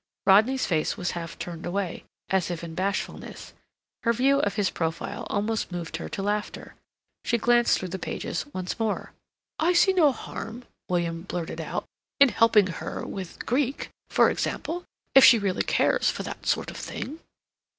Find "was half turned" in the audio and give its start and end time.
0.97-1.63